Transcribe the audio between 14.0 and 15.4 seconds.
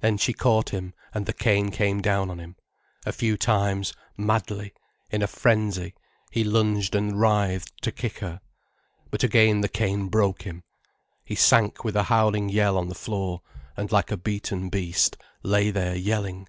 a beaten beast